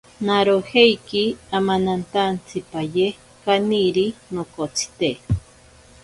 [0.25, 1.23] Narojeiki
[1.57, 3.07] amanantantsipaye
[3.43, 5.09] kaniri nokotsite.